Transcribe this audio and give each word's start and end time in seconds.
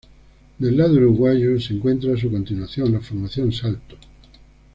Del 0.57 0.77
lado 0.77 0.95
uruguayo 0.97 1.59
se 1.59 1.73
encuentra 1.75 2.17
su 2.17 2.31
continuación, 2.31 2.91
la 2.91 3.01
Formación 3.01 3.51
Salto. 3.51 3.97